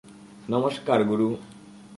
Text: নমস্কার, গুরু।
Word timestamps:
নমস্কার, 0.49 0.99
গুরু। 1.03 1.29